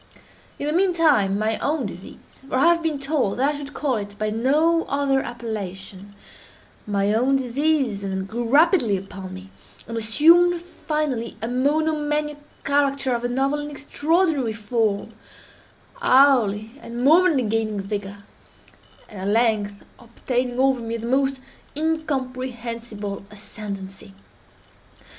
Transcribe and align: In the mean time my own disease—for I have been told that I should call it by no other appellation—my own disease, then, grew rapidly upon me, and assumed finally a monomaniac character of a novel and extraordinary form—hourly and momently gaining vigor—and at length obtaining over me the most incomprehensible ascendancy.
In 0.57 0.65
the 0.65 0.73
mean 0.73 0.93
time 0.93 1.37
my 1.37 1.59
own 1.59 1.85
disease—for 1.85 2.55
I 2.55 2.65
have 2.73 2.81
been 2.81 2.97
told 2.97 3.37
that 3.37 3.53
I 3.53 3.57
should 3.59 3.75
call 3.75 3.97
it 3.97 4.17
by 4.17 4.31
no 4.31 4.83
other 4.89 5.21
appellation—my 5.21 7.13
own 7.13 7.35
disease, 7.35 8.01
then, 8.01 8.25
grew 8.25 8.49
rapidly 8.49 8.97
upon 8.97 9.35
me, 9.35 9.51
and 9.87 9.95
assumed 9.95 10.59
finally 10.59 11.37
a 11.39 11.47
monomaniac 11.47 12.39
character 12.63 13.13
of 13.13 13.23
a 13.23 13.29
novel 13.29 13.59
and 13.59 13.69
extraordinary 13.69 14.53
form—hourly 14.53 16.79
and 16.81 17.03
momently 17.03 17.43
gaining 17.43 17.79
vigor—and 17.81 19.19
at 19.21 19.27
length 19.27 19.83
obtaining 19.99 20.57
over 20.59 20.81
me 20.81 20.97
the 20.97 21.05
most 21.05 21.39
incomprehensible 21.77 23.23
ascendancy. 23.29 24.15